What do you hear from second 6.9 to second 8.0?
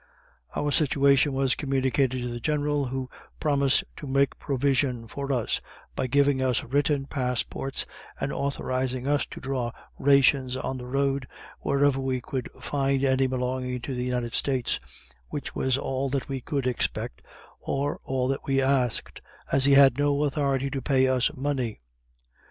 passports,